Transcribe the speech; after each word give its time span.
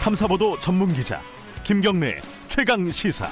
탐사보도 0.00 0.58
전문 0.60 0.92
기자 0.94 1.20
김경래 1.62 2.20
최강 2.48 2.90
시사. 2.90 3.28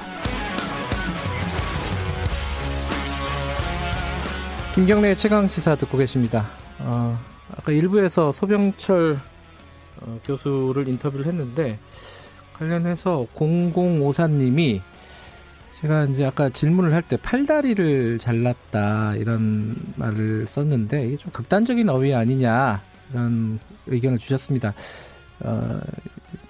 김경래 4.75 5.14
최강 5.16 5.48
시사 5.48 5.75
듣고 5.77 5.98
계십니다. 5.98 6.46
어, 6.79 7.18
아까 7.57 7.73
일부에서 7.73 8.30
소병철 8.32 9.18
어, 10.02 10.20
교수를 10.25 10.86
인터뷰를 10.89 11.27
했는데 11.27 11.79
관련해서 12.52 13.27
0054님이 13.35 14.80
제가 15.80 16.05
이제 16.05 16.25
아까 16.25 16.48
질문을 16.50 16.93
할 16.93 17.03
때 17.03 17.16
팔다리를 17.16 18.19
잘랐다 18.19 19.14
이런 19.16 19.75
말을 19.96 20.46
썼는데 20.46 21.07
이게 21.07 21.16
좀 21.16 21.32
극단적인 21.32 21.89
어휘 21.89 22.14
아니냐 22.14 22.82
이런 23.11 23.59
의견을 23.87 24.19
주셨습니다. 24.19 24.74
어, 25.41 25.80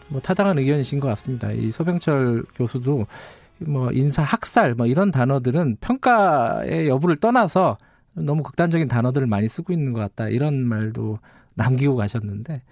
뭐 0.08 0.20
타당한 0.20 0.58
의견이신 0.58 1.00
것 1.00 1.08
같습니다. 1.08 1.50
이 1.52 1.70
소병철 1.70 2.44
교수도 2.54 3.06
뭐 3.66 3.90
인사 3.92 4.22
학살 4.22 4.74
뭐 4.74 4.86
이런 4.86 5.10
단어들은 5.10 5.78
평가의 5.80 6.88
여부를 6.88 7.16
떠나서 7.16 7.78
너무 8.14 8.42
극단적인 8.42 8.88
단어들을 8.88 9.26
많이 9.26 9.48
쓰고 9.48 9.72
있는 9.72 9.92
것 9.92 10.00
같다 10.00 10.28
이런 10.28 10.64
말도 10.64 11.18
남기고 11.54 11.96
가셨는데 11.96 12.62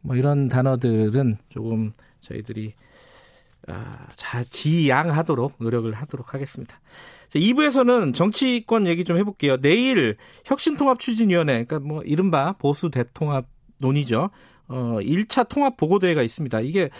뭐 0.00 0.16
이런 0.16 0.48
단어들은 0.48 1.38
조금 1.48 1.92
저희들이 2.20 2.74
아, 3.66 3.90
자, 4.16 4.42
지양하도록 4.44 5.54
노력을 5.58 5.90
하도록 5.90 6.34
하겠습니다. 6.34 6.78
자, 7.30 7.38
2부에서는 7.38 8.14
정치권 8.14 8.86
얘기 8.86 9.04
좀 9.04 9.16
해볼게요. 9.16 9.58
내일 9.58 10.16
혁신통합 10.44 10.98
추진위원회, 10.98 11.64
그러니까 11.64 11.80
뭐 11.80 12.02
이른바 12.02 12.52
보수 12.52 12.90
대통합 12.90 13.46
논의죠. 13.78 14.28
어, 14.68 14.98
1차 15.00 15.48
통합 15.48 15.76
보고 15.76 15.98
대회가 15.98 16.22
있습니다. 16.22 16.60
이게 16.60 16.90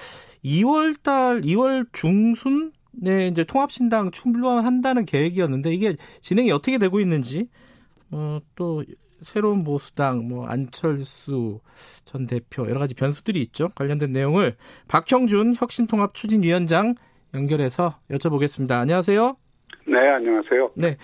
2월 0.45 1.03
달, 1.03 1.41
2월 1.43 1.87
중순 1.93 2.73
에 3.05 3.27
이제 3.27 3.43
통합 3.43 3.73
신당 3.73 4.13
출범한다는 4.13 5.05
계획이었는데 5.05 5.71
이게 5.71 5.97
진행이 6.21 6.53
어떻게 6.53 6.79
되고 6.79 7.01
있는지, 7.01 7.49
어, 8.13 8.39
또 8.55 8.85
새로운 9.21 9.65
보수당, 9.65 10.29
뭐 10.29 10.47
안철수 10.47 11.61
전 12.05 12.27
대표 12.27 12.69
여러 12.69 12.79
가지 12.79 12.95
변수들이 12.95 13.41
있죠. 13.43 13.71
관련된 13.75 14.13
내용을 14.13 14.55
박형준 14.87 15.55
혁신통합 15.57 16.15
추진위원장 16.15 16.95
연결해서 17.35 17.99
여쭤보겠습니다. 18.11 18.73
안녕하세요. 18.73 19.37
네, 19.89 19.99
안녕하세요. 19.99 20.71
네, 20.77 20.97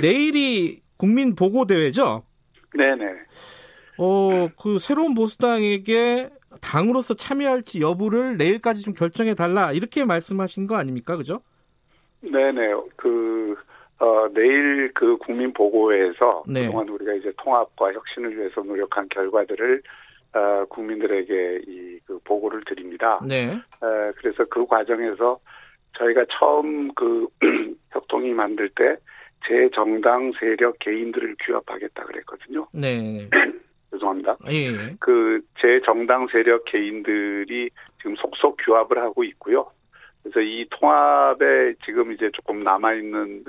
내일이 0.00 0.80
국민 0.96 1.34
보고 1.34 1.66
대회죠. 1.66 2.22
네, 2.74 2.94
네. 2.96 3.04
어, 3.98 4.48
그 4.60 4.78
새로운 4.78 5.14
보수당에게 5.14 6.30
당으로서 6.60 7.14
참여할지 7.14 7.80
여부를 7.80 8.36
내일까지 8.36 8.82
좀 8.82 8.94
결정해 8.94 9.34
달라 9.34 9.72
이렇게 9.72 10.04
말씀하신 10.04 10.66
거 10.66 10.76
아닙니까, 10.76 11.16
그죠? 11.16 11.40
네, 12.20 12.52
네. 12.52 12.72
그 12.96 13.56
어, 13.98 14.28
내일 14.32 14.92
그 14.94 15.16
국민 15.18 15.52
보고회에서 15.52 16.44
네. 16.48 16.66
그동안 16.66 16.88
우리가 16.88 17.14
이제 17.14 17.32
통합과 17.38 17.92
혁신을 17.92 18.36
위해서 18.36 18.62
노력한 18.62 19.08
결과들을 19.08 19.82
어, 20.34 20.64
국민들에게 20.68 21.62
이 21.66 21.94
그 22.06 22.18
보고를 22.24 22.62
드립니다. 22.66 23.18
네. 23.26 23.54
어, 23.80 24.12
그래서 24.16 24.44
그 24.44 24.66
과정에서 24.66 25.38
저희가 25.96 26.26
처음 26.38 26.92
그 26.94 27.26
협통이 27.92 28.32
만들 28.32 28.68
때 28.70 28.96
제 29.46 29.68
정당 29.74 30.32
세력 30.38 30.78
개인들을 30.78 31.36
규합하겠다 31.44 32.04
그랬거든요. 32.04 32.66
네. 32.72 33.28
죄송합니다. 33.94 34.36
예, 34.50 34.66
예. 34.66 34.96
그제 35.00 35.80
정당 35.84 36.26
세력 36.28 36.64
개인들이 36.66 37.70
지금 37.98 38.16
속속 38.16 38.56
규합을 38.64 38.98
하고 38.98 39.24
있고요. 39.24 39.70
그래서 40.22 40.40
이 40.40 40.66
통합에 40.70 41.74
지금 41.84 42.12
이제 42.12 42.30
조금 42.32 42.64
남아 42.64 42.94
있는 42.94 43.44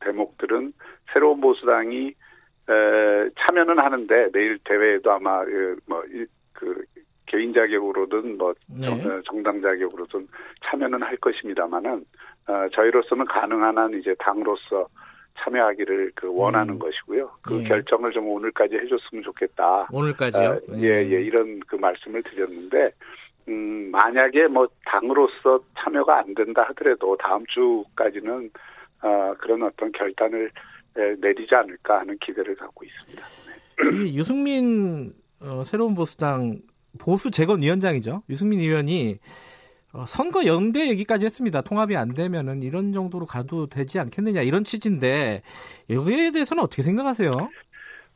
대목들은 0.00 0.72
새로운 1.12 1.40
보수당이 1.40 2.08
에, 2.08 3.30
참여는 3.38 3.78
하는데 3.78 4.30
내일 4.32 4.58
대회에도 4.64 5.12
아마 5.12 5.44
그, 5.44 5.76
뭐그 5.86 6.84
개인 7.26 7.52
자격으로든 7.52 8.38
뭐 8.38 8.54
네. 8.68 8.86
정, 8.86 9.22
정당 9.24 9.60
자격으로든 9.60 10.26
참여는 10.64 11.02
할 11.02 11.16
것입니다만은 11.16 12.04
어, 12.46 12.68
저희로서는 12.72 13.24
가능한 13.26 13.78
한 13.78 13.94
이제 13.94 14.14
당으로서 14.18 14.88
참여하기를 15.38 16.12
그 16.14 16.32
원하는 16.32 16.74
음. 16.74 16.78
것이고요. 16.78 17.30
그 17.42 17.60
예. 17.60 17.68
결정을 17.68 18.12
좀 18.12 18.28
오늘까지 18.28 18.76
해줬으면 18.76 19.24
좋겠다. 19.24 19.88
오늘까지요? 19.92 20.48
어, 20.50 20.58
예, 20.76 20.88
예, 20.88 21.22
이런 21.22 21.60
그 21.66 21.76
말씀을 21.76 22.22
드렸는데, 22.22 22.90
음, 23.48 23.90
만약에 23.90 24.46
뭐 24.46 24.66
당으로서 24.86 25.60
참여가 25.78 26.18
안 26.20 26.34
된다 26.34 26.64
하더라도 26.68 27.16
다음 27.16 27.44
주까지는, 27.46 28.50
어, 29.02 29.34
그런 29.38 29.62
어떤 29.62 29.92
결단을 29.92 30.50
에, 30.96 31.14
내리지 31.20 31.54
않을까 31.54 32.00
하는 32.00 32.16
기대를 32.18 32.54
갖고 32.54 32.84
있습니다. 32.84 33.22
네. 33.22 34.08
이 34.08 34.16
유승민 34.16 35.12
어, 35.40 35.62
새로운 35.64 35.94
보수당 35.94 36.60
보수 36.98 37.30
재건 37.30 37.60
위원장이죠. 37.60 38.22
유승민 38.30 38.60
의원이 38.60 39.18
어, 39.94 40.04
선거 40.06 40.44
연대 40.46 40.88
얘기까지 40.90 41.24
했습니다. 41.24 41.62
통합이 41.62 41.96
안 41.96 42.14
되면은 42.14 42.62
이런 42.62 42.92
정도로 42.92 43.26
가도 43.26 43.66
되지 43.66 43.98
않겠느냐 44.00 44.42
이런 44.42 44.64
취지인데 44.64 45.42
여기에 45.88 46.32
대해서는 46.32 46.62
어떻게 46.62 46.82
생각하세요? 46.82 47.30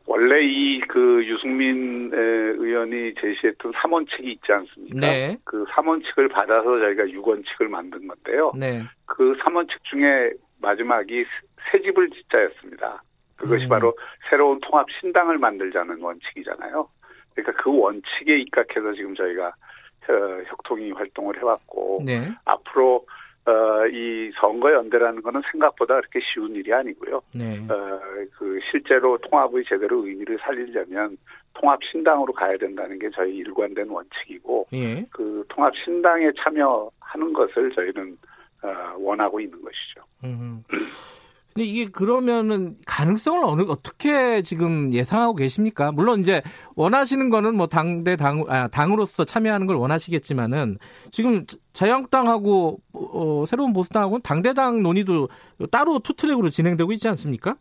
원래 0.06 0.42
이 0.42 0.68
그 0.88 1.24
유승민 1.26 2.10
에, 2.12 2.16
의원이 2.16 3.14
제시했던 3.20 3.72
3원칙이 3.72 4.24
있지 4.24 4.52
않습니까? 4.52 5.00
네. 5.00 5.36
그 5.44 5.64
3원칙을 5.66 6.32
받아서 6.32 6.78
저희가 6.80 7.04
6원칙을 7.04 7.68
만든 7.68 8.08
건데요. 8.08 8.52
네. 8.56 8.82
그 9.06 9.36
3원칙 9.38 9.84
중에 9.84 10.32
마지막이 10.60 11.24
새 11.70 11.80
집을 11.82 12.10
짓자였습니다. 12.10 13.02
그것이 13.36 13.64
음. 13.64 13.68
바로 13.68 13.96
새로운 14.30 14.58
통합 14.60 14.86
신당을 15.00 15.38
만들자는 15.38 16.00
원칙이잖아요. 16.00 16.88
그러니까 17.34 17.62
그 17.62 17.70
원칙에 17.78 18.38
입각해서 18.40 18.94
지금 18.94 19.14
저희가 19.14 19.52
어, 20.08 20.42
혁통이 20.46 20.92
활동을 20.92 21.38
해왔고 21.38 22.02
네. 22.04 22.28
앞으로 22.44 23.04
어, 23.46 23.86
이 23.86 24.30
선거 24.38 24.72
연대라는 24.72 25.22
거는 25.22 25.40
생각보다 25.50 25.96
그렇게 25.96 26.20
쉬운 26.20 26.54
일이 26.54 26.72
아니고요. 26.72 27.22
네. 27.34 27.58
어, 27.70 28.00
그 28.36 28.58
실제로 28.70 29.16
통합의 29.18 29.64
제대로 29.66 30.04
의미를 30.04 30.38
살리려면 30.42 31.16
통합 31.54 31.80
신당으로 31.90 32.32
가야 32.32 32.56
된다는 32.58 32.98
게 32.98 33.08
저희 33.14 33.36
일관된 33.36 33.88
원칙이고 33.88 34.66
예. 34.74 35.04
그 35.10 35.44
통합 35.48 35.72
신당에 35.82 36.30
참여하는 36.42 37.32
것을 37.32 37.70
저희는 37.74 38.18
어, 38.62 38.96
원하고 38.98 39.40
있는 39.40 39.58
것이죠. 39.62 40.02
음. 41.58 41.64
근데 41.64 41.64
이게 41.64 41.90
그러면은 41.90 42.76
가능성을 42.86 43.40
어느 43.44 43.62
어떻게 43.62 44.42
지금 44.42 44.94
예상하고 44.94 45.34
계십니까? 45.34 45.90
물론 45.92 46.20
이제 46.20 46.40
원하시는 46.76 47.30
거는 47.30 47.56
뭐 47.56 47.66
당대 47.66 48.16
당 48.16 48.44
아, 48.48 48.68
당으로서 48.68 49.24
참여하는 49.24 49.66
걸 49.66 49.76
원하시겠지만은 49.76 50.78
지금 51.10 51.44
자유한국당하고 51.72 52.78
어, 52.92 53.44
새로운 53.46 53.72
보수당하고는 53.72 54.22
당대당 54.22 54.82
논의도 54.82 55.28
따로 55.70 55.98
투트랙으로 55.98 56.48
진행되고 56.48 56.92
있지 56.92 57.08
않습니까? 57.08 57.56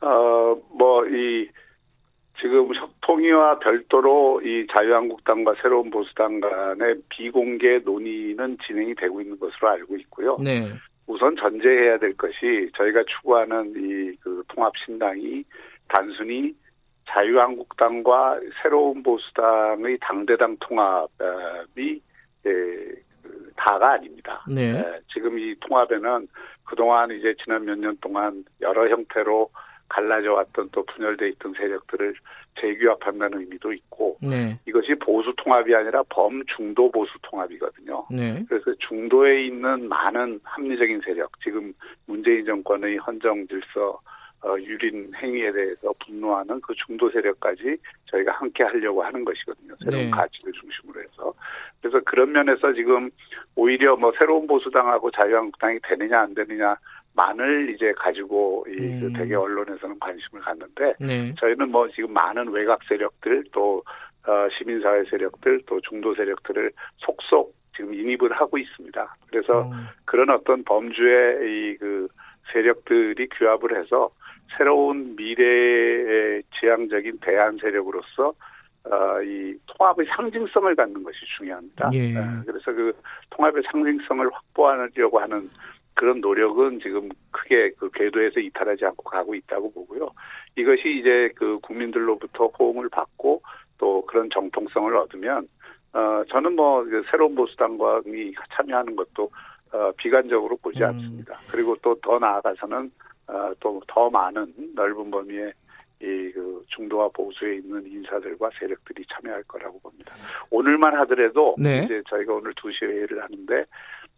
어, 0.00 0.56
뭐, 0.76 1.04
이, 1.06 1.48
지금 2.40 2.72
협통위와 2.72 3.58
별도로 3.58 4.40
이 4.42 4.66
자유한국당과 4.76 5.54
새로운 5.60 5.90
보수당 5.90 6.40
간의 6.40 7.02
비공개 7.08 7.80
논의는 7.84 8.58
진행이 8.64 8.94
되고 8.94 9.20
있는 9.20 9.38
것으로 9.40 9.68
알고 9.70 9.96
있고요. 9.96 10.36
네. 10.40 10.72
우선 11.08 11.34
전제해야 11.36 11.98
될 11.98 12.16
것이 12.16 12.70
저희가 12.76 13.02
추구하는 13.04 13.72
이 13.76 14.16
그 14.20 14.42
통합 14.48 14.72
신당이 14.84 15.44
단순히 15.88 16.54
자유한국당과 17.08 18.38
새로운 18.62 19.02
보수당의 19.02 19.98
당대당 20.00 20.56
통합이 20.60 22.02
예, 22.46 22.50
그 23.22 23.52
다가 23.56 23.92
아닙니다. 23.92 24.44
네. 24.48 24.74
예, 24.76 25.00
지금 25.12 25.38
이 25.38 25.54
통합에는 25.60 26.28
그동안 26.64 27.10
이제 27.10 27.34
지난 27.42 27.64
몇 27.64 27.78
년 27.78 27.96
동안 28.00 28.44
여러 28.60 28.88
형태로 28.88 29.50
갈라져 29.88 30.32
왔던 30.34 30.68
또 30.72 30.84
분열돼 30.84 31.28
있던 31.30 31.54
세력들을 31.54 32.14
재규합한다는 32.60 33.40
의미도 33.40 33.72
있고 33.72 34.18
네. 34.20 34.58
이것이 34.66 34.94
보수 34.96 35.32
통합이 35.36 35.74
아니라 35.74 36.02
범중도 36.08 36.90
보수 36.90 37.12
통합이거든요. 37.22 38.06
네. 38.10 38.44
그래서 38.48 38.74
중도에 38.88 39.46
있는 39.46 39.88
많은 39.88 40.40
합리적인 40.42 41.00
세력, 41.04 41.40
지금 41.40 41.72
문재인 42.06 42.44
정권의 42.44 42.96
헌정 42.98 43.46
질서 43.46 44.00
어, 44.40 44.54
유린 44.60 45.12
행위에 45.16 45.50
대해서 45.50 45.92
분노하는 46.04 46.60
그 46.60 46.72
중도 46.86 47.10
세력까지 47.10 47.76
저희가 48.06 48.32
함께 48.32 48.62
하려고 48.62 49.02
하는 49.02 49.24
것이거든요. 49.24 49.74
새로운 49.82 50.04
네. 50.04 50.10
가치를 50.10 50.52
중심으로 50.52 51.00
해서. 51.00 51.34
그래서 51.80 52.00
그런 52.04 52.30
면에서 52.30 52.72
지금 52.72 53.10
오히려 53.56 53.96
뭐 53.96 54.12
새로운 54.16 54.46
보수당하고 54.46 55.10
자유한국당이 55.10 55.80
되느냐 55.82 56.20
안 56.20 56.34
되느냐 56.34 56.76
만을 57.18 57.70
이제 57.70 57.92
가지고 57.96 58.64
이 58.68 58.78
음. 58.78 59.00
그 59.00 59.18
대개 59.18 59.34
언론에서는 59.34 59.98
관심을 59.98 60.40
갖는데 60.40 60.94
네. 61.00 61.34
저희는 61.38 61.70
뭐 61.70 61.88
지금 61.88 62.12
많은 62.12 62.48
외곽 62.50 62.78
세력들 62.88 63.44
또 63.52 63.82
어, 64.26 64.48
시민사회 64.56 65.02
세력들 65.10 65.62
또 65.66 65.80
중도 65.80 66.14
세력들을 66.14 66.70
속속 66.98 67.54
지금 67.76 67.92
인입을 67.92 68.32
하고 68.32 68.56
있습니다. 68.56 69.16
그래서 69.30 69.60
어. 69.62 69.72
그런 70.04 70.30
어떤 70.30 70.62
범주의 70.62 71.72
이그 71.72 72.08
세력들이 72.52 73.28
규합을 73.30 73.76
해서 73.80 74.10
새로운 74.56 75.16
미래의 75.16 76.42
지향적인 76.60 77.18
대안 77.20 77.58
세력으로서 77.58 78.32
어, 78.84 79.22
이 79.22 79.54
통합의 79.66 80.06
상징성을 80.14 80.74
갖는 80.76 81.02
것이 81.02 81.18
중요합니다. 81.36 81.90
예. 81.92 82.10
예, 82.10 82.14
그래서 82.46 82.72
그 82.72 82.92
통합의 83.30 83.62
상징성을 83.70 84.30
확보하려고 84.32 85.18
하는 85.20 85.50
그런 85.98 86.20
노력은 86.20 86.78
지금 86.80 87.08
크게 87.32 87.72
그 87.76 87.90
궤도에서 87.90 88.38
이탈하지 88.38 88.84
않고 88.84 89.02
가고 89.02 89.34
있다고 89.34 89.72
보고요. 89.72 90.10
이것이 90.56 90.98
이제 91.00 91.30
그 91.34 91.58
국민들로부터 91.60 92.46
호응을 92.46 92.88
받고 92.88 93.42
또 93.78 94.06
그런 94.06 94.30
정통성을 94.32 94.96
얻으면 94.96 95.48
어 95.92 96.22
저는 96.30 96.54
뭐그 96.54 97.02
새로운 97.10 97.34
보수당이 97.34 98.32
참여하는 98.54 98.94
것도 98.94 99.28
어 99.72 99.92
비관적으로 99.96 100.56
보지 100.56 100.78
음. 100.80 100.84
않습니다. 100.84 101.34
그리고 101.50 101.74
또 101.82 101.94
더 101.96 102.18
나아가서는 102.18 102.90
어 103.26 103.52
또 103.58 103.80
더 103.88 104.08
많은 104.08 104.54
넓은 104.76 105.10
범위의 105.10 105.52
이그 106.00 106.64
중도와 106.68 107.08
보수에 107.08 107.56
있는 107.56 107.84
인사들과 107.84 108.50
세력들이 108.60 109.04
참여할 109.12 109.42
거라고 109.48 109.80
봅니다. 109.80 110.14
오늘만 110.48 110.94
하더라도 111.00 111.56
네. 111.58 111.82
이제 111.84 112.00
저희가 112.08 112.34
오늘 112.34 112.54
2시 112.54 112.82
회의를 112.86 113.20
하는데 113.20 113.64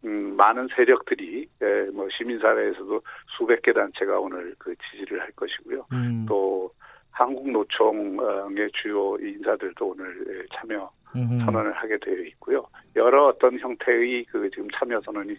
음, 0.05 0.37
많은 0.37 0.69
세력들이 0.75 1.47
예, 1.62 1.91
뭐 1.93 2.08
시민사회에서도 2.17 3.02
수백 3.37 3.62
개 3.62 3.73
단체가 3.73 4.19
오늘 4.19 4.55
그 4.58 4.75
지지를 4.91 5.20
할 5.20 5.31
것이고요. 5.32 5.87
음. 5.93 6.26
또 6.29 6.70
한국노총의 7.12 8.70
주요 8.81 9.17
인사들도 9.19 9.87
오늘 9.87 10.25
예, 10.29 10.47
참여. 10.56 10.91
선언을 11.12 11.73
하게 11.73 11.99
되어 11.99 12.23
있고요. 12.26 12.64
여러 12.94 13.26
어떤 13.26 13.58
형태의 13.58 14.25
그 14.26 14.49
지금 14.50 14.69
참여 14.79 15.00
선언이 15.05 15.32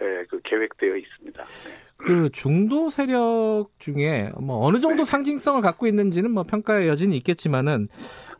예, 0.00 0.24
그 0.28 0.40
계획되어 0.42 0.96
있습니다. 0.96 1.42
네. 1.42 1.70
그 1.98 2.30
중도 2.30 2.88
세력 2.88 3.66
중에 3.78 4.30
뭐 4.40 4.64
어느 4.64 4.78
정도 4.78 5.04
상징성을 5.04 5.60
갖고 5.60 5.86
있는지는 5.86 6.30
뭐 6.30 6.44
평가의 6.44 6.88
여지는 6.88 7.14
있겠지만은 7.14 7.88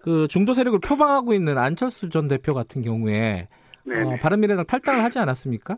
그 0.00 0.28
중도 0.28 0.54
세력을 0.54 0.78
표방하고 0.78 1.34
있는 1.34 1.58
안철수 1.58 2.08
전 2.08 2.28
대표 2.28 2.54
같은 2.54 2.82
경우에 2.82 3.12
네. 3.12 3.48
어, 3.92 4.16
바른미래당 4.20 4.66
탈당을 4.66 5.04
하지 5.04 5.18
않았습니까? 5.18 5.76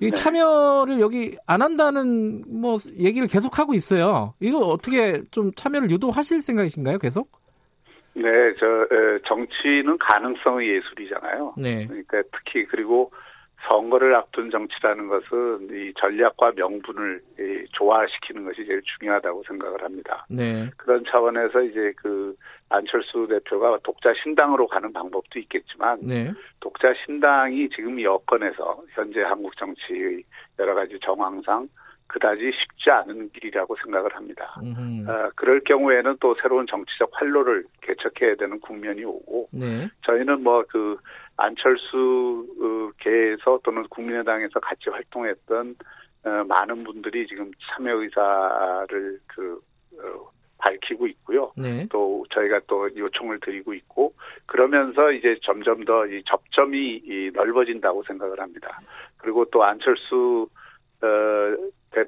이 0.00 0.06
네. 0.06 0.10
참여를 0.10 1.00
여기 1.00 1.36
안 1.46 1.62
한다는 1.62 2.44
뭐 2.48 2.76
얘기를 2.98 3.28
계속 3.28 3.58
하고 3.58 3.74
있어요. 3.74 4.34
이거 4.40 4.58
어떻게 4.58 5.22
좀 5.30 5.52
참여를 5.54 5.90
유도하실 5.90 6.40
생각이신가요? 6.40 6.98
계속? 6.98 7.30
네, 8.14 8.22
저 8.58 8.66
에, 8.66 9.18
정치는 9.26 9.98
가능성의 9.98 10.68
예술이잖아요. 10.68 11.54
네. 11.58 11.86
그러니까 11.86 12.22
특히 12.32 12.64
그리고 12.66 13.12
선거를 13.68 14.14
앞둔 14.14 14.50
정치라는 14.50 15.08
것은 15.08 15.68
이 15.70 15.92
전략과 15.98 16.52
명분을 16.56 17.20
이 17.38 17.66
조화시키는 17.72 18.44
것이 18.44 18.64
제일 18.66 18.82
중요하다고 18.82 19.44
생각을 19.46 19.82
합니다. 19.82 20.26
네. 20.28 20.68
그런 20.76 21.04
차원에서 21.08 21.62
이제 21.62 21.92
그 21.96 22.34
안철수 22.68 23.26
대표가 23.28 23.78
독자 23.82 24.12
신당으로 24.22 24.66
가는 24.66 24.92
방법도 24.92 25.38
있겠지만 25.38 25.98
네. 26.02 26.32
독자 26.60 26.92
신당이 27.04 27.68
지금 27.70 28.00
여건에서 28.00 28.82
현재 28.94 29.22
한국 29.22 29.56
정치의 29.56 30.22
여러 30.58 30.74
가지 30.74 30.98
정황상 31.00 31.68
그다지 32.06 32.50
쉽지 32.52 32.90
않은 32.90 33.30
길이라고 33.30 33.76
생각을 33.82 34.14
합니다. 34.14 34.54
음흠. 34.62 35.08
어, 35.10 35.30
그럴 35.34 35.60
경우에는 35.60 36.16
또 36.20 36.34
새로운 36.40 36.66
정치적 36.66 37.10
활로를 37.12 37.64
개척해야 37.80 38.36
되는 38.36 38.60
국면이 38.60 39.04
오고 39.04 39.48
네. 39.52 39.88
저희는 40.06 40.42
뭐 40.42 40.64
그 40.68 40.96
안철수 41.36 42.46
계에서 42.98 43.58
또는 43.64 43.82
국민의당에서 43.88 44.60
같이 44.60 44.88
활동했던 44.90 45.76
어, 46.24 46.44
많은 46.48 46.84
분들이 46.84 47.26
지금 47.26 47.50
참여 47.60 47.96
의사를 47.96 49.18
그 49.26 49.60
어, 49.98 50.30
밝히고 50.58 51.06
있고요. 51.08 51.52
네. 51.56 51.86
또 51.90 52.24
저희가 52.30 52.60
또 52.66 52.88
요청을 52.96 53.40
드리고 53.40 53.74
있고 53.74 54.14
그러면서 54.46 55.12
이제 55.12 55.36
점점 55.42 55.84
더 55.84 56.06
이 56.06 56.22
접점이 56.26 57.02
이 57.04 57.30
넓어진다고 57.34 58.02
생각을 58.04 58.40
합니다. 58.40 58.78
그리고 59.18 59.44
또 59.46 59.64
안철수 59.64 60.48
어, 60.50 60.53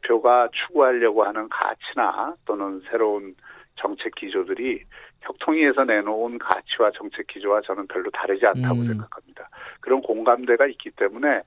대표가 0.06 0.48
추구하려고 0.52 1.24
하는 1.24 1.48
가치나 1.48 2.34
또는 2.44 2.80
새로운 2.90 3.34
정책 3.76 4.14
기조들이 4.14 4.82
혁통위에서 5.20 5.84
내놓은 5.84 6.38
가치와 6.38 6.92
정책 6.92 7.26
기조와 7.26 7.60
저는 7.62 7.86
별로 7.88 8.10
다르지 8.10 8.46
않다고 8.46 8.76
음. 8.76 8.86
생각합니다. 8.86 9.48
그런 9.80 10.00
공감대가 10.00 10.66
있기 10.66 10.90
때문에 10.92 11.42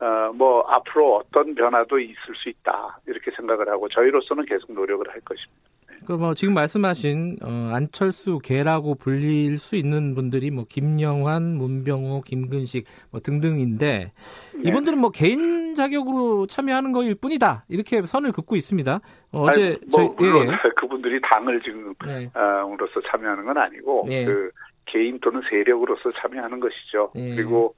어, 0.00 0.32
뭐 0.34 0.62
앞으로 0.62 1.16
어떤 1.16 1.54
변화도 1.54 1.98
있을 2.00 2.34
수 2.34 2.48
있다 2.48 2.98
이렇게 3.06 3.30
생각을 3.32 3.68
하고 3.68 3.88
저희로서는 3.88 4.46
계속 4.46 4.72
노력을 4.72 5.06
할 5.08 5.20
것입니다. 5.20 5.69
그뭐 6.06 6.34
지금 6.34 6.54
말씀하신 6.54 7.38
어, 7.42 7.72
안철수 7.74 8.38
개라고 8.38 8.94
불릴 8.94 9.58
수 9.58 9.76
있는 9.76 10.14
분들이 10.14 10.50
뭐 10.50 10.64
김영환, 10.68 11.56
문병호, 11.56 12.22
김근식 12.22 12.86
뭐 13.10 13.20
등등인데 13.20 14.12
네. 14.54 14.62
이분들은 14.68 14.98
뭐 14.98 15.10
개인 15.10 15.74
자격으로 15.74 16.46
참여하는 16.46 16.92
거일 16.92 17.14
뿐이다 17.14 17.64
이렇게 17.68 18.02
선을 18.02 18.32
긋고 18.32 18.56
있습니다. 18.56 19.00
어, 19.32 19.42
어제 19.42 19.62
아니, 19.62 19.78
뭐 19.90 19.90
저희 19.92 20.08
물론 20.16 20.48
예, 20.48 20.52
그분들이 20.76 21.20
당을 21.22 21.60
지금 21.62 21.94
네. 22.06 22.30
어, 22.34 22.72
으로서 22.72 23.00
참여하는 23.10 23.44
건 23.44 23.58
아니고 23.58 24.06
예. 24.10 24.24
그 24.24 24.50
개인 24.86 25.18
또는 25.20 25.42
세력으로서 25.48 26.10
참여하는 26.20 26.60
것이죠. 26.60 27.12
예. 27.16 27.34
그리고 27.36 27.74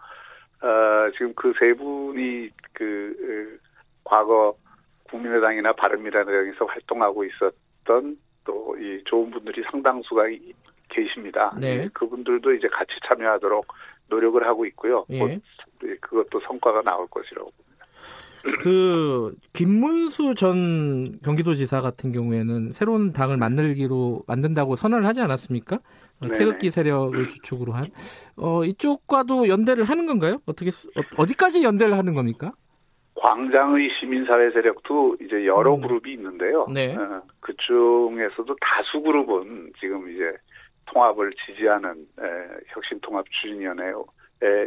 어, 0.62 1.10
지금 1.12 1.34
그 1.34 1.52
세 1.58 1.74
분이 1.74 2.50
그 2.72 3.58
어, 3.58 3.68
과거 4.04 4.54
국민의당이나 5.10 5.72
바른미래당에서 5.74 6.64
활동하고 6.64 7.24
있었 7.24 7.52
던 7.84 8.16
또 8.44 8.74
이 8.76 9.00
좋은 9.04 9.30
분들이 9.30 9.62
상당수가 9.70 10.28
이- 10.30 10.52
계십니다. 10.88 11.54
네. 11.60 11.84
예, 11.84 11.88
그분들도 11.94 12.52
이제 12.54 12.66
같이 12.68 12.90
참여하도록 13.08 13.66
노력을 14.08 14.44
하고 14.46 14.66
있고요. 14.66 15.06
예. 15.10 15.18
곧 15.20 15.40
예, 15.84 15.96
그것도 16.00 16.40
성과가 16.46 16.82
나올 16.82 17.06
것이라고. 17.06 17.52
그 18.60 19.34
김문수 19.52 20.34
전 20.34 21.18
경기도지사 21.20 21.80
같은 21.80 22.10
경우에는 22.10 22.70
새로운 22.72 23.12
당을 23.12 23.36
만들기로 23.36 24.24
만든다고 24.26 24.74
선언을 24.74 25.06
하지 25.06 25.20
않았습니까? 25.20 25.76
어, 25.76 25.80
네네. 26.26 26.38
태극기 26.38 26.70
세력을 26.70 27.26
주축으로 27.28 27.72
한 27.72 27.86
어, 28.36 28.64
이쪽과도 28.64 29.48
연대를 29.48 29.84
하는 29.84 30.06
건가요? 30.06 30.40
어떻게 30.46 30.70
쓰- 30.72 30.88
어, 30.88 31.02
어디까지 31.16 31.62
연대를 31.62 31.96
하는 31.96 32.14
겁니까? 32.14 32.52
광장의 33.14 33.90
시민사회 33.98 34.50
세력도 34.50 35.16
이제 35.20 35.46
여러 35.46 35.74
음. 35.74 35.82
그룹이 35.82 36.12
있는데요. 36.12 36.66
네. 36.72 36.96
어, 36.96 37.22
그 37.40 37.54
중에서도 37.56 38.56
다수 38.60 39.00
그룹은 39.00 39.72
지금 39.78 40.10
이제 40.10 40.32
통합을 40.86 41.32
지지하는 41.46 41.90
에, 42.20 42.24
혁신통합 42.68 43.24
추진위원회에 43.30 43.92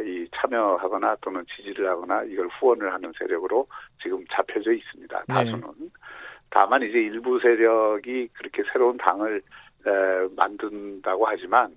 이 0.06 0.28
참여하거나 0.34 1.16
또는 1.20 1.44
지지를 1.54 1.88
하거나 1.88 2.22
이걸 2.24 2.48
후원을 2.48 2.92
하는 2.92 3.12
세력으로 3.18 3.66
지금 4.02 4.24
잡혀져 4.32 4.72
있습니다. 4.72 5.24
네. 5.28 5.34
다수는. 5.34 5.62
다만 6.50 6.82
이제 6.82 6.98
일부 6.98 7.38
세력이 7.40 8.28
그렇게 8.32 8.62
새로운 8.72 8.96
당을 8.96 9.42
에, 9.86 9.90
만든다고 10.36 11.26
하지만 11.26 11.76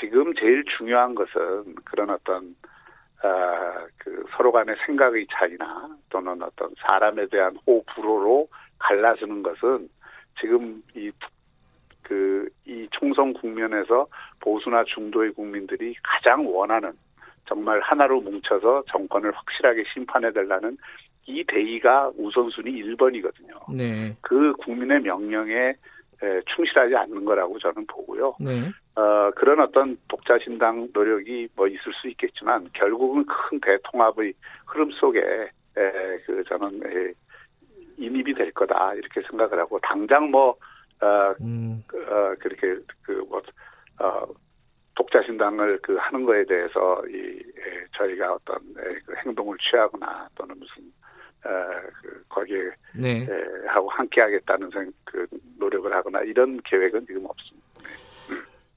지금 0.00 0.34
제일 0.34 0.64
중요한 0.76 1.14
것은 1.14 1.74
그런 1.84 2.10
어떤 2.10 2.54
아, 3.22 3.86
그 3.98 4.24
서로 4.36 4.52
간의 4.52 4.76
생각의 4.86 5.26
차이나 5.30 5.88
또는 6.08 6.40
어떤 6.42 6.70
사람에 6.86 7.26
대한 7.26 7.56
호불호로 7.66 8.48
갈라서는 8.78 9.42
것은 9.42 9.88
지금 10.40 10.82
이 10.94 11.10
그, 12.02 12.48
이 12.64 12.88
총선 12.92 13.34
국면에서 13.34 14.06
보수나 14.40 14.82
중도의 14.84 15.32
국민들이 15.32 15.94
가장 16.02 16.46
원하는 16.46 16.92
정말 17.46 17.80
하나로 17.80 18.20
뭉쳐서 18.20 18.84
정권을 18.90 19.32
확실하게 19.34 19.84
심판해달라는 19.92 20.78
이 21.26 21.44
대의가 21.44 22.10
우선순위 22.16 22.82
1번이거든요. 22.82 23.74
네. 23.74 24.16
그 24.22 24.54
국민의 24.54 25.00
명령에 25.00 25.54
에, 25.54 25.74
충실하지 26.54 26.96
않는 26.96 27.24
거라고 27.24 27.58
저는 27.58 27.86
보고요. 27.86 28.34
네. 28.40 28.70
어, 28.96 29.30
그런 29.36 29.60
어떤 29.60 29.96
독자 30.08 30.38
신당 30.38 30.88
노력이 30.92 31.48
뭐 31.54 31.68
있을 31.68 31.92
수 32.00 32.08
있겠지만 32.08 32.68
결국은 32.72 33.24
큰 33.26 33.60
대통합의 33.60 34.34
흐름 34.66 34.90
속에 34.90 35.20
에, 35.20 36.18
그 36.26 36.42
저는 36.48 36.80
에, 36.84 37.12
인입이 37.96 38.34
될 38.34 38.50
거다 38.52 38.94
이렇게 38.94 39.22
생각을 39.30 39.58
하고 39.60 39.78
당장 39.80 40.30
뭐 40.30 40.56
어, 41.00 41.34
음. 41.40 41.84
어 41.92 42.34
그렇게 42.40 42.76
그뭐 43.02 43.40
어, 44.00 44.26
독자 44.96 45.22
신당을 45.22 45.78
그 45.82 45.94
하는 45.96 46.24
거에 46.24 46.44
대해서 46.44 47.00
이 47.06 47.16
에, 47.16 47.86
저희가 47.92 48.34
어떤 48.34 48.56
에, 48.56 48.98
그 49.06 49.14
행동을 49.24 49.56
취하거나 49.58 50.28
또는 50.34 50.58
무슨 50.58 50.82
어, 50.82 50.97
그 51.42 52.24
거기에 52.28 52.58
네. 52.94 53.22
에, 53.22 53.28
하고 53.68 53.88
함께 53.90 54.20
하겠다는 54.20 54.70
생, 54.72 54.92
그 55.04 55.26
노력을 55.58 55.92
하거나 55.92 56.20
이런 56.22 56.60
계획은 56.64 57.06
지금 57.06 57.24
없습니다. 57.26 57.68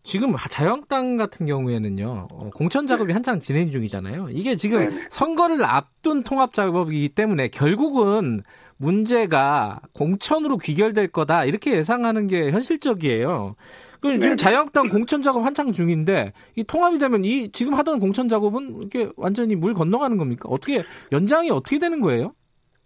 지금 0.03 0.35
자유한국당 0.35 1.15
같은 1.15 1.45
경우에는요 1.45 2.27
어, 2.31 2.49
공천 2.55 2.87
작업이 2.87 3.09
네. 3.09 3.13
한창 3.13 3.39
진행 3.39 3.69
중이잖아요. 3.69 4.29
이게 4.31 4.55
지금 4.55 4.89
네네. 4.89 5.07
선거를 5.09 5.63
앞둔 5.63 6.23
통합 6.23 6.53
작업이기 6.53 7.09
때문에 7.09 7.49
결국은 7.49 8.41
문제가 8.77 9.79
공천으로 9.93 10.57
귀결될 10.57 11.09
거다 11.09 11.45
이렇게 11.45 11.77
예상하는 11.77 12.25
게 12.25 12.49
현실적이에요. 12.49 13.55
그럼 13.99 14.19
지금 14.19 14.35
자유한국당 14.35 14.89
공천 14.89 15.21
작업 15.21 15.45
한창 15.45 15.71
중인데 15.71 16.33
이 16.55 16.63
통합이 16.63 16.97
되면 16.97 17.23
이 17.23 17.51
지금 17.51 17.75
하던 17.75 17.99
공천 17.99 18.27
작업은 18.27 18.81
이게 18.83 19.07
완전히 19.15 19.55
물 19.55 19.75
건너가는 19.75 20.17
겁니까? 20.17 20.49
어떻게 20.49 20.83
연장이 21.11 21.51
어떻게 21.51 21.77
되는 21.77 22.01
거예요? 22.01 22.33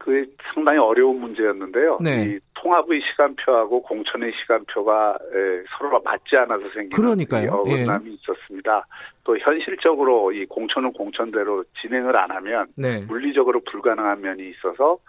그게 0.05 0.23
상당히 0.53 0.77
어려운 0.77 1.19
문제였는데요. 1.19 1.97
네. 1.99 2.25
이 2.25 2.39
통합의 2.53 3.01
시간표하고 3.01 3.81
공천의 3.81 4.31
시간표가 4.39 5.17
서로가 5.75 5.99
맞지 6.03 6.37
않아서 6.37 6.63
생긴 6.75 6.91
그러니까요. 6.91 7.51
어긋남이 7.51 8.11
예. 8.11 8.13
있었습니다. 8.13 8.85
또 9.23 9.35
현실적으로 9.39 10.31
이 10.31 10.45
공천은 10.45 10.93
공천대로 10.93 11.63
진행을 11.81 12.15
안 12.15 12.29
하면 12.29 12.67
네. 12.77 13.03
물리적으로 13.07 13.61
불가능한 13.61 14.21
면이 14.21 14.47
있어서 14.51 14.99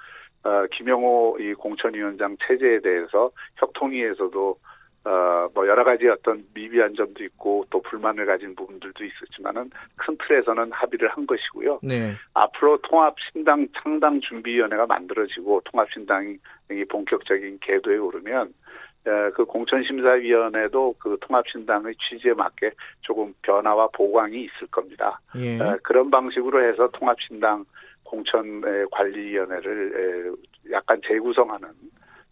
어, 0.44 0.66
김영호 0.72 1.36
이 1.40 1.52
공천위원장 1.52 2.38
체제에 2.46 2.80
대해서 2.80 3.30
협통위에서도 3.56 4.56
어, 5.06 5.48
뭐 5.54 5.68
여러 5.68 5.84
가지 5.84 6.08
어떤 6.08 6.44
미비한 6.52 6.96
점도 6.96 7.22
있고 7.22 7.64
또 7.70 7.80
불만을 7.80 8.26
가진 8.26 8.56
부분들도 8.56 9.04
있었지만은 9.04 9.70
큰 9.94 10.18
틀에서는 10.18 10.72
합의를 10.72 11.08
한 11.10 11.28
것이고요. 11.28 11.78
네. 11.84 12.14
앞으로 12.34 12.78
통합신당 12.78 13.68
창당 13.80 14.20
준비위원회가 14.20 14.86
만들어지고 14.86 15.62
통합신당이 15.66 16.38
본격적인 16.88 17.60
궤도에 17.62 17.98
오르면 17.98 18.52
어, 19.06 19.30
그 19.32 19.44
공천심사위원회도 19.44 20.96
그 20.98 21.16
통합신당의 21.20 21.94
취지에 21.94 22.34
맞게 22.34 22.72
조금 23.02 23.32
변화와 23.42 23.90
보강이 23.92 24.42
있을 24.42 24.66
겁니다. 24.72 25.20
예. 25.36 25.60
어, 25.60 25.78
그런 25.84 26.10
방식으로 26.10 26.68
해서 26.68 26.88
통합신당 26.88 27.64
공천 28.02 28.60
관리위원회를 28.90 30.34
약간 30.72 31.00
재구성하는 31.06 31.68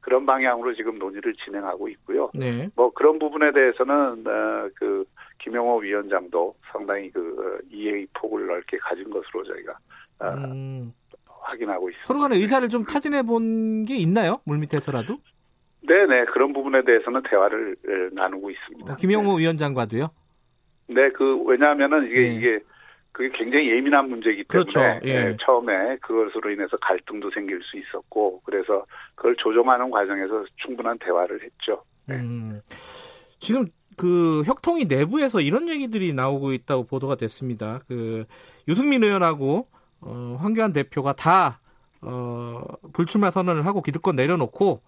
그런 0.04 0.26
방향으로 0.26 0.74
지금 0.74 0.98
논의를 0.98 1.32
진행하고 1.32 1.88
있고요. 1.88 2.30
네. 2.34 2.68
뭐 2.76 2.92
그런 2.92 3.18
부분에 3.18 3.52
대해서는 3.52 4.26
어, 4.26 4.68
그 4.76 5.04
김영호 5.38 5.78
위원장도 5.78 6.54
상당히 6.70 7.10
그 7.10 7.20
어, 7.20 7.66
이해의 7.72 8.06
폭을 8.12 8.46
넓게 8.46 8.76
가진 8.78 9.08
것으로 9.08 9.44
저희가 9.44 9.72
어, 10.20 10.28
음. 10.34 10.92
확인하고 11.26 11.88
있습니다. 11.88 12.06
서로 12.06 12.20
간의 12.20 12.38
의사를 12.38 12.68
좀 12.68 12.84
타진해 12.84 13.22
본 13.22 13.86
게 13.86 13.96
있나요? 13.96 14.40
물밑에서라도? 14.44 15.16
네네 15.86 16.26
그런 16.32 16.52
부분에 16.52 16.84
대해서는 16.84 17.22
대화를 17.28 17.76
나누고 18.12 18.50
있습니다. 18.50 18.92
어, 18.92 18.96
김영호 18.96 19.36
네. 19.38 19.42
위원장과도요? 19.42 20.08
네, 20.88 21.10
그 21.12 21.42
왜냐하면은 21.44 22.06
이게 22.10 22.20
네. 22.20 22.34
이게 22.34 22.60
그게 23.14 23.30
굉장히 23.38 23.70
예민한 23.70 24.10
문제이기 24.10 24.44
때문에 24.44 24.66
그렇죠. 24.66 24.80
예. 25.06 25.08
예, 25.08 25.36
처음에 25.40 25.96
그것으로 25.98 26.50
인해서 26.50 26.76
갈등도 26.78 27.30
생길 27.30 27.60
수 27.62 27.78
있었고 27.78 28.42
그래서 28.44 28.84
그걸 29.14 29.36
조정하는 29.36 29.88
과정에서 29.88 30.44
충분한 30.56 30.98
대화를 30.98 31.40
했죠. 31.40 31.84
네. 32.06 32.16
음, 32.16 32.60
지금 33.38 33.66
그 33.96 34.42
혁통이 34.44 34.86
내부에서 34.86 35.40
이런 35.40 35.68
얘기들이 35.68 36.12
나오고 36.12 36.52
있다고 36.54 36.86
보도가 36.86 37.14
됐습니다. 37.14 37.80
그 37.86 38.24
유승민 38.66 39.04
의원하고 39.04 39.68
어, 40.00 40.36
황교안 40.40 40.72
대표가 40.72 41.12
다 41.12 41.60
어, 42.02 42.64
불출마 42.92 43.30
선언을 43.30 43.64
하고 43.64 43.80
기득권 43.80 44.16
내려놓고 44.16 44.82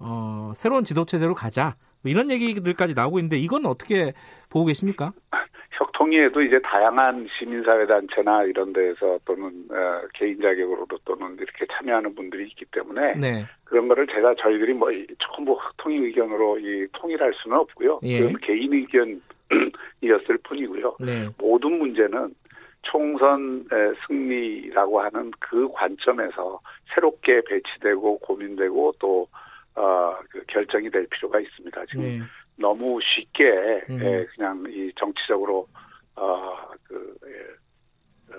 어, 0.00 0.52
새로운 0.54 0.84
지도 0.84 1.06
체제로 1.06 1.34
가자. 1.34 1.76
뭐 2.02 2.10
이런 2.10 2.30
얘기들까지 2.30 2.92
나오고 2.92 3.20
있는데 3.20 3.38
이건 3.38 3.64
어떻게 3.64 4.12
보고 4.50 4.66
계십니까? 4.66 5.12
혁통위에도 5.80 6.42
이제 6.42 6.60
다양한 6.62 7.26
시민사회단체나 7.38 8.44
이런 8.44 8.72
데에서 8.72 9.18
또는 9.24 9.46
어, 9.70 10.02
개인 10.12 10.40
자격으로도 10.40 10.98
또는 11.06 11.36
이렇게 11.36 11.66
참여하는 11.72 12.14
분들이 12.14 12.46
있기 12.48 12.66
때문에 12.66 13.14
네. 13.14 13.46
그런 13.64 13.88
거를 13.88 14.06
제가 14.06 14.34
저희들이 14.34 14.74
뭐 14.74 14.90
전부 15.18 15.52
혁통위 15.52 15.96
의견으로 15.96 16.58
이 16.58 16.86
통일할 16.92 17.32
수는 17.42 17.56
없고요. 17.56 18.00
예. 18.02 18.20
그건 18.20 18.40
개인 18.42 18.72
의견이었을 18.74 20.38
뿐이고요. 20.44 20.96
네. 21.00 21.28
모든 21.38 21.78
문제는 21.78 22.34
총선 22.82 23.64
승리라고 24.06 25.00
하는 25.00 25.30
그 25.38 25.68
관점에서 25.72 26.60
새롭게 26.94 27.42
배치되고 27.46 28.18
고민되고 28.18 28.94
또 28.98 29.28
어, 29.76 30.16
그 30.28 30.42
결정이 30.48 30.90
될 30.90 31.06
필요가 31.06 31.40
있습니다. 31.40 31.86
지금 31.86 32.04
네. 32.04 32.20
너무 32.60 33.00
쉽게 33.02 33.44
음. 33.88 34.00
예, 34.02 34.26
그냥 34.34 34.64
이 34.68 34.92
정치적으로 34.96 35.66
어, 36.14 36.56
그 36.84 37.16
예, 37.26 38.34
어, 38.34 38.38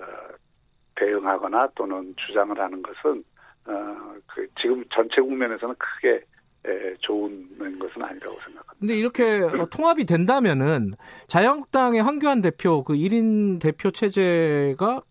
대응하거나 0.94 1.68
또는 1.74 2.14
주장을 2.26 2.58
하는 2.58 2.82
것은 2.82 3.24
어, 3.66 4.14
그 4.26 4.46
지금 4.60 4.84
전체 4.94 5.20
국면에서는 5.20 5.74
크게 5.76 6.24
예, 6.68 6.94
좋은 7.00 7.78
것은 7.78 8.02
아니라고 8.02 8.36
생각합니다. 8.36 8.74
근데 8.78 8.94
이렇게 8.94 9.40
어, 9.42 9.66
통합이 9.66 10.04
된다면은 10.04 10.92
자유한국당의 11.26 12.02
황교안 12.02 12.40
대표 12.40 12.84
그 12.84 12.94
1인 12.94 13.60
대표 13.60 13.90
체제가 13.90 15.02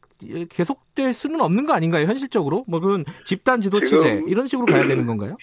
계속될 0.49 1.13
수는 1.13 1.41
없는 1.41 1.65
거 1.65 1.73
아닌가요? 1.73 2.05
현실적으로? 2.07 2.63
뭐 2.67 2.79
그런 2.79 3.03
집단 3.25 3.59
지도 3.59 3.83
체제 3.83 4.23
이런 4.27 4.47
식으로 4.47 4.67
가야 4.67 4.87
되는 4.87 5.05
건가요? 5.05 5.35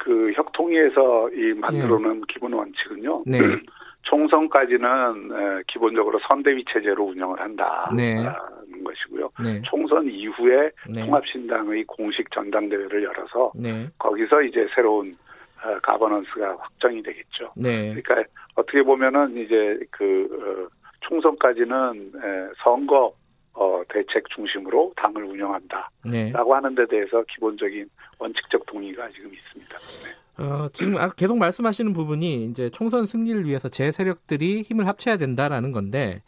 그 0.00 0.32
혁통위에서 0.34 1.30
이 1.30 1.52
만들어놓은 1.54 2.20
네. 2.20 2.26
기본 2.28 2.54
원칙은요. 2.54 3.24
네. 3.26 3.38
총선까지는 4.02 5.62
기본적으로 5.68 6.18
선대위 6.28 6.64
체제로 6.72 7.04
운영을 7.04 7.38
한다는 7.38 7.96
네. 7.96 8.16
것이고요. 8.82 9.30
네. 9.44 9.60
총선 9.66 10.06
이후에 10.06 10.70
네. 10.88 11.04
통합신당의 11.04 11.84
공식 11.84 12.30
전당대회를 12.30 13.04
열어서 13.04 13.52
네. 13.54 13.88
거기서 13.98 14.42
이제 14.42 14.66
새로운 14.74 15.16
어, 15.62 15.78
가버넌스가 15.82 16.56
확정이 16.58 17.02
되겠죠. 17.02 17.52
네. 17.54 17.94
그러니까 18.02 18.24
어떻게 18.54 18.82
보면은 18.82 19.36
이제 19.36 19.78
그 19.90 20.26
어, 20.32 20.74
총선까지는 21.00 22.12
선거 22.64 23.12
어, 23.52 23.82
대책 23.90 24.30
중심으로 24.30 24.94
당을 24.96 25.24
운영한다라고 25.24 26.10
네. 26.10 26.32
하는 26.32 26.74
데 26.74 26.86
대해서 26.86 27.22
기본적인 27.34 27.86
원칙적 28.20 28.66
동의가 28.66 29.08
지금 29.10 29.32
있습니다. 29.34 29.78
네. 29.78 30.44
어, 30.44 30.68
지금 30.72 30.94
계속 31.16 31.36
말씀하시는 31.38 31.92
부분이 31.92 32.46
이제 32.46 32.70
총선 32.70 33.06
승리를 33.06 33.46
위해서 33.46 33.68
제 33.68 33.90
세력들이 33.90 34.62
힘을 34.62 34.86
합쳐야 34.86 35.16
된다라는 35.16 35.72
건데 35.72 36.22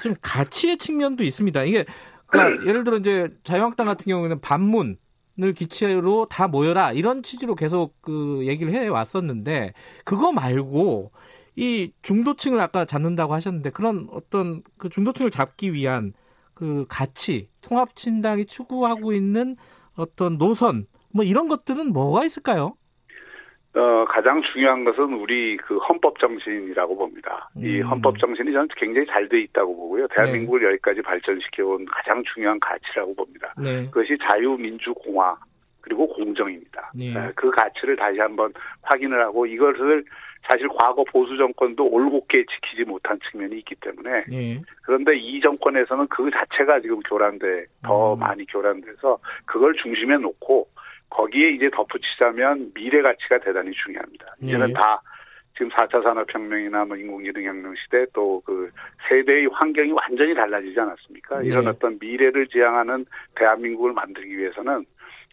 좀 0.00 0.14
가치의 0.20 0.78
측면도 0.78 1.22
있습니다. 1.22 1.64
이게 1.64 1.84
그러니까 2.26 2.66
예를 2.66 2.84
들어 2.84 2.96
이제 2.96 3.28
자유한국당 3.44 3.86
같은 3.86 4.04
경우에는 4.06 4.40
반문 4.40 4.96
을 5.42 5.52
기치로 5.52 6.26
다 6.26 6.46
모여라 6.46 6.92
이런 6.92 7.24
취지로 7.24 7.56
계속 7.56 8.00
그 8.00 8.42
얘기를 8.44 8.72
해 8.72 8.86
왔었는데 8.86 9.72
그거 10.04 10.30
말고 10.30 11.10
이 11.56 11.90
중도층을 12.02 12.60
아까 12.60 12.84
잡는다고 12.84 13.34
하셨는데 13.34 13.70
그런 13.70 14.06
어떤 14.12 14.62
그 14.76 14.88
중도층을 14.88 15.32
잡기 15.32 15.72
위한 15.72 16.12
그 16.54 16.86
가치, 16.88 17.48
통합신당이 17.62 18.46
추구하고 18.46 19.12
있는 19.12 19.56
어떤 19.96 20.38
노선, 20.38 20.86
뭐 21.14 21.24
이런 21.24 21.48
것들은 21.48 21.92
뭐가 21.92 22.24
있을까요? 22.24 22.74
어, 23.76 24.04
가장 24.08 24.42
중요한 24.52 24.84
것은 24.84 25.14
우리 25.14 25.56
그 25.56 25.78
헌법 25.78 26.18
정신이라고 26.18 26.96
봅니다. 26.96 27.50
음. 27.56 27.64
이 27.64 27.80
헌법 27.80 28.18
정신이 28.18 28.52
저는 28.52 28.68
굉장히 28.76 29.06
잘 29.06 29.28
돼 29.28 29.40
있다고 29.40 29.74
보고요. 29.76 30.06
대한민국을 30.08 30.60
네. 30.60 30.66
여기까지 30.68 31.02
발전시켜온 31.02 31.86
가장 31.86 32.22
중요한 32.32 32.60
가치라고 32.60 33.14
봅니다. 33.14 33.54
네. 33.56 33.86
그것이 33.86 34.16
자유민주공화 34.28 35.36
그리고 35.80 36.08
공정입니다. 36.08 36.92
네. 36.94 37.14
그 37.34 37.50
가치를 37.50 37.96
다시 37.96 38.18
한번 38.20 38.52
확인을 38.82 39.20
하고 39.20 39.44
이것을 39.46 40.04
사실 40.50 40.68
과거 40.68 41.04
보수 41.04 41.36
정권도 41.36 41.86
올곧게 41.86 42.44
지키지 42.44 42.84
못한 42.84 43.18
측면이 43.30 43.58
있기 43.58 43.74
때문에 43.76 44.24
예. 44.30 44.60
그런데 44.82 45.16
이 45.16 45.40
정권에서는 45.40 46.06
그 46.08 46.30
자체가 46.30 46.80
지금 46.80 47.00
교란돼 47.00 47.64
더 47.82 48.14
음. 48.14 48.18
많이 48.18 48.44
교란돼서 48.46 49.18
그걸 49.46 49.74
중심에 49.82 50.18
놓고 50.18 50.68
거기에 51.14 51.50
이제 51.50 51.70
덧붙이자면 51.70 52.72
미래 52.74 53.00
가치가 53.00 53.38
대단히 53.38 53.70
중요합니다. 53.72 54.34
이제는 54.42 54.70
예. 54.70 54.72
다 54.72 55.00
지금 55.52 55.68
4차 55.70 56.02
산업혁명이나 56.02 56.84
뭐 56.84 56.96
인공지능혁명 56.96 57.74
시대 57.76 58.06
또 58.12 58.42
그 58.44 58.70
세대의 59.08 59.48
환경이 59.52 59.92
완전히 59.92 60.34
달라지지 60.34 60.78
않았습니까? 60.78 61.40
네. 61.40 61.46
이런 61.46 61.68
어떤 61.68 61.98
미래를 62.00 62.48
지향하는 62.48 63.06
대한민국을 63.36 63.92
만들기 63.92 64.36
위해서는 64.36 64.84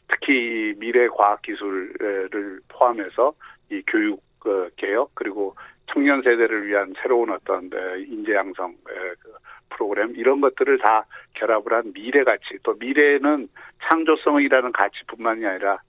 특히 0.07 0.75
미래 0.77 1.07
과학 1.07 1.41
기술을 1.41 2.61
포함해서 2.67 3.33
이 3.71 3.81
교육 3.87 4.21
그 4.39 4.69
개혁 4.75 5.11
그리고 5.15 5.55
청년 5.91 6.21
세대를 6.21 6.67
위한 6.67 6.93
새로운 7.01 7.31
어떤 7.31 7.69
인재 8.07 8.33
양성 8.33 8.75
그 8.83 9.31
프로그램 9.69 10.13
이런 10.15 10.41
것들을 10.41 10.79
다 10.79 11.05
결합을 11.33 11.73
한 11.73 11.93
미래 11.93 12.23
가치 12.23 12.57
또 12.63 12.73
미래는 12.79 13.47
창조성이라는 13.89 14.71
가치뿐만이 14.71 15.45
아니라 15.45 15.79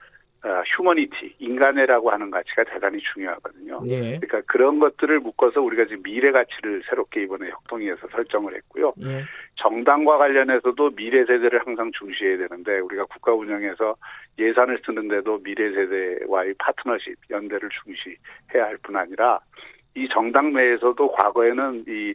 어, 0.44 0.62
휴머니티, 0.66 1.36
인간애라고 1.38 2.10
하는 2.10 2.28
가치가 2.32 2.64
대단히 2.64 2.98
중요하거든요. 3.14 3.80
예. 3.90 4.18
그러니까 4.18 4.40
그런 4.46 4.80
것들을 4.80 5.20
묶어서 5.20 5.62
우리가 5.62 5.84
지금 5.84 6.02
미래 6.02 6.32
가치를 6.32 6.82
새롭게 6.88 7.22
이번에 7.22 7.50
협동위에서 7.50 8.08
설정을 8.08 8.56
했고요. 8.56 8.92
예. 9.04 9.22
정당과 9.54 10.18
관련해서도 10.18 10.96
미래 10.96 11.24
세대를 11.26 11.64
항상 11.64 11.92
중시해야 11.96 12.38
되는데 12.38 12.80
우리가 12.80 13.04
국가 13.04 13.32
운영에서 13.32 13.94
예산을 14.36 14.80
쓰는데도 14.84 15.44
미래 15.44 15.70
세대와의 15.70 16.54
파트너십, 16.58 17.14
연대를 17.30 17.68
중시해야 17.84 18.66
할 18.66 18.78
뿐 18.82 18.96
아니라 18.96 19.38
이 19.94 20.08
정당 20.12 20.52
내에서도 20.52 21.12
과거에는 21.12 21.84
이 21.88 22.14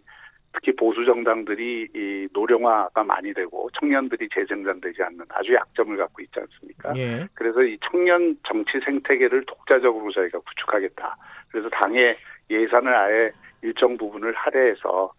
특히 0.54 0.76
보수 0.76 1.06
정당들이 1.06 1.88
이 1.94 2.28
노령화가 2.34 3.04
많이 3.04 3.34
되고 3.34 3.70
청년들이 3.80 4.28
재생산되지 4.34 5.04
않는 5.04 5.26
아주 5.30 5.54
약점을 5.54 5.96
갖고 5.98 6.22
있지 6.24 6.40
않습니까? 6.40 6.94
예. 6.98 7.28
그래서 7.36 7.62
이 7.64 7.78
청년 7.90 8.36
정치 8.48 8.80
생태계를 8.84 9.46
독자적으로 9.46 10.12
저희가 10.12 10.40
구축하겠다. 10.40 11.16
그래서 11.52 11.70
당의 11.70 12.18
예산을 12.50 12.96
아예 12.96 13.32
일정 13.62 13.98
부분을 13.98 14.34
할애해서 14.34 14.90
어, 14.90 15.12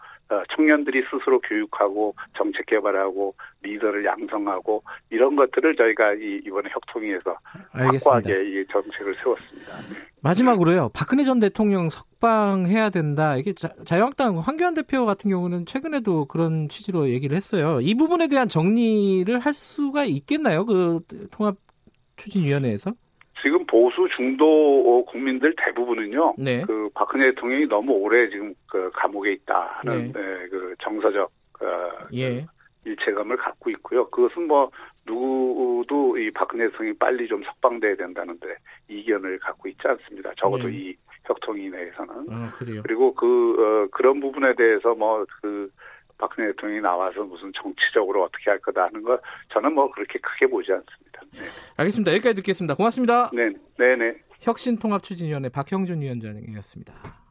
청년들이 0.54 1.02
스스로 1.10 1.40
교육하고 1.40 2.14
정책 2.36 2.66
개발하고 2.66 3.34
리더를 3.62 4.04
양성하고 4.04 4.82
이런 5.10 5.36
것들을 5.36 5.76
저희가 5.76 6.14
이, 6.14 6.40
이번에 6.46 6.68
협통위에서. 6.70 7.36
확고하게 7.72 8.32
이 8.44 8.66
정책을 8.70 9.14
세웠습니다. 9.14 9.72
마지막으로요. 10.20 10.90
박근혜 10.94 11.22
전 11.22 11.40
대통령 11.40 11.88
석방해야 11.88 12.90
된다. 12.90 13.36
이게 13.36 13.52
자, 13.52 13.68
자유한국당 13.84 14.38
황교안 14.38 14.74
대표 14.74 15.06
같은 15.06 15.30
경우는 15.30 15.66
최근에도 15.66 16.26
그런 16.26 16.68
취지로 16.68 17.08
얘기를 17.08 17.36
했어요. 17.36 17.80
이 17.80 17.94
부분에 17.94 18.26
대한 18.28 18.48
정리를 18.48 19.38
할 19.38 19.52
수가 19.52 20.04
있겠나요? 20.04 20.64
그 20.64 21.00
통합 21.30 21.56
추진위원회에서? 22.16 22.92
지금 23.42 23.64
보수 23.66 24.08
중도 24.16 25.04
국민들 25.06 25.54
대부분은요. 25.56 26.34
네. 26.38 26.62
그 26.62 26.88
박근혜 26.94 27.26
대통령이 27.30 27.66
너무 27.66 27.92
오래 27.92 28.28
지금 28.28 28.54
그 28.66 28.90
감옥에 28.94 29.32
있다 29.32 29.78
하는 29.78 30.12
네. 30.12 30.20
네, 30.20 30.48
그 30.48 30.74
정서적 30.80 31.30
어, 31.60 32.06
예. 32.14 32.46
일체감을 32.84 33.36
갖고 33.36 33.70
있고요. 33.70 34.08
그것은 34.10 34.46
뭐 34.46 34.70
누구도 35.06 36.18
이 36.18 36.30
박근혜 36.30 36.68
대통령이 36.68 36.96
빨리 36.98 37.26
좀 37.28 37.42
석방돼야 37.42 37.96
된다는데 37.96 38.56
이견을 38.88 39.38
갖고 39.38 39.68
있지 39.68 39.80
않습니다. 39.84 40.32
적어도 40.36 40.68
네. 40.68 40.74
이 40.74 40.96
협통위 41.24 41.68
내에서는 41.68 42.26
아. 42.30 42.52
그리고 42.82 43.14
그 43.14 43.26
어, 43.58 43.88
그런 43.90 44.20
부분에 44.20 44.54
대해서 44.54 44.94
뭐그 44.94 45.70
박근혜 46.18 46.48
대통령이 46.48 46.80
나와서 46.82 47.22
무슨 47.22 47.52
정치적으로 47.54 48.24
어떻게 48.24 48.50
할 48.50 48.58
거다 48.58 48.84
하는 48.84 49.02
거 49.02 49.18
저는 49.52 49.72
뭐 49.72 49.90
그렇게 49.90 50.18
크게 50.18 50.46
보지 50.46 50.72
않습니다. 50.72 51.22
알겠습니다. 51.78 52.12
여기까지 52.12 52.36
듣겠습니다. 52.36 52.74
고맙습니다. 52.74 53.30
네, 53.32 53.50
네, 53.78 53.96
네. 53.96 54.16
혁신통합추진위원회 54.40 55.48
박형준 55.48 56.00
위원장이었습니다. 56.02 57.27